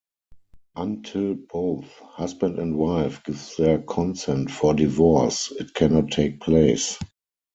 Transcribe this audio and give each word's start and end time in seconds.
Until 0.75 1.35
both 1.35 1.85
husband 2.01 2.57
and 2.57 2.75
wife 2.75 3.23
give 3.23 3.53
their 3.59 3.77
consent 3.83 4.49
for 4.49 4.73
divorce, 4.73 5.51
it 5.51 5.75
cannot 5.75 6.09
take 6.09 6.39
place. 6.39 6.97